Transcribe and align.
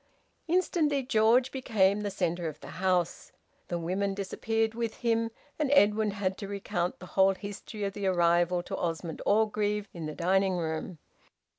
Instantly 0.47 1.03
George 1.03 1.51
became 1.51 2.01
the 2.01 2.09
centre 2.09 2.47
of 2.47 2.59
the 2.59 2.81
house. 2.81 3.31
The 3.67 3.77
women 3.77 4.15
disappeared 4.15 4.73
with 4.73 4.95
him, 4.95 5.29
and 5.59 5.69
Edwin 5.73 6.09
had 6.09 6.39
to 6.39 6.47
recount 6.47 6.97
the 6.97 7.05
whole 7.13 7.35
history 7.35 7.83
of 7.83 7.93
the 7.93 8.07
arrival 8.07 8.63
to 8.63 8.75
Osmond 8.75 9.21
Orgreave 9.27 9.87
in 9.93 10.07
the 10.07 10.15
drawing 10.15 10.55
room. 10.57 10.97